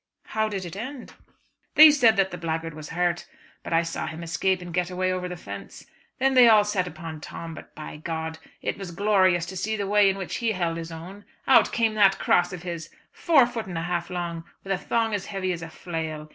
[0.29, 1.13] "How did it end?"
[1.75, 3.27] "They said that the blackguard was hurt,
[3.63, 5.85] but I saw him escape and get away over the fence.
[6.17, 9.85] Then they all set upon Tom, but by G it was glorious to see the
[9.85, 11.23] way in which he held his own.
[11.45, 15.13] Out came that cross of his, four foot and a half long, with a thong
[15.13, 16.29] as heavy as a flail.